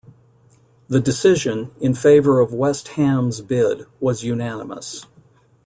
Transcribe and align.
The 0.87 0.99
decision, 0.99 1.69
in 1.79 1.93
favour 1.93 2.39
of 2.39 2.51
West 2.55 2.87
Ham's 2.87 3.39
bid, 3.41 3.85
was 3.99 4.23
unanimous. 4.23 5.05